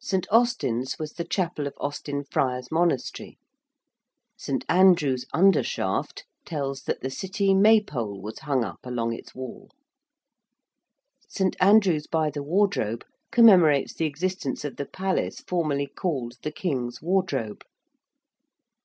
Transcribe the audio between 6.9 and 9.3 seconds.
the City May Pole was hung up along